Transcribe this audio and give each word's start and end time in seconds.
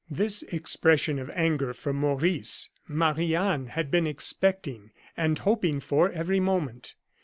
This 0.09 0.41
explosion 0.41 1.19
of 1.19 1.29
anger 1.29 1.75
from 1.75 1.97
Maurice 1.97 2.71
Marie 2.87 3.35
Anne 3.35 3.67
had 3.67 3.91
been 3.91 4.07
expecting 4.07 4.89
and 5.15 5.37
hoping 5.37 5.79
for 5.79 6.09
every 6.11 6.39
moment. 6.39 6.95